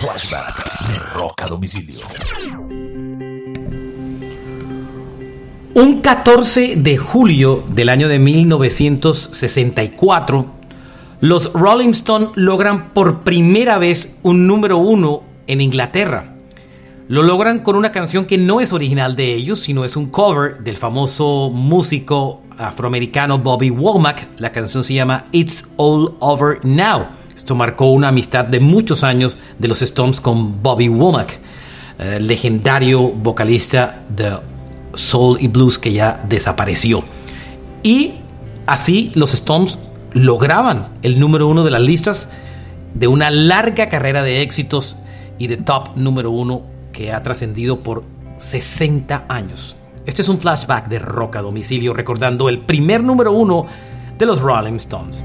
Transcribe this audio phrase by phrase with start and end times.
[0.00, 2.06] Flashback de Rock a Domicilio.
[5.74, 10.46] Un 14 de julio del año de 1964,
[11.20, 16.34] los Rolling Stones logran por primera vez un número uno en Inglaterra.
[17.08, 20.60] Lo logran con una canción que no es original de ellos, sino es un cover
[20.60, 24.28] del famoso músico afroamericano Bobby Womack.
[24.38, 27.08] La canción se llama It's All Over Now.
[27.40, 31.38] Esto marcó una amistad de muchos años de los Stones con Bobby Womack,
[31.98, 34.36] eh, legendario vocalista de
[34.92, 37.02] soul y blues que ya desapareció.
[37.82, 38.16] Y
[38.66, 39.78] así los Stones
[40.12, 42.28] lograban el número uno de las listas
[42.92, 44.98] de una larga carrera de éxitos
[45.38, 48.04] y de top número uno que ha trascendido por
[48.36, 49.78] 60 años.
[50.04, 53.64] Este es un flashback de Rock a domicilio recordando el primer número uno
[54.18, 55.24] de los Rolling Stones.